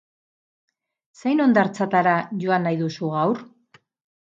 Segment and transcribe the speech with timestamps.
[1.21, 2.17] Zein hondartzatara
[2.47, 3.49] joan nahi duzu gaur?